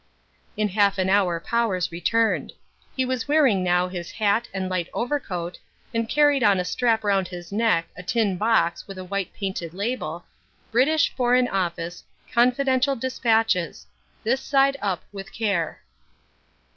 [0.57, 2.53] In half an hour Powers returned.
[2.95, 5.59] He was wearing now his hat and light overcoat,
[5.93, 9.75] and carried on a strap round his neck a tin box with a white painted
[9.75, 10.25] label,
[10.73, 12.03] "_British Foreign Office.
[12.33, 13.85] Confidential Despatches.
[14.23, 15.81] This Side Up With Care.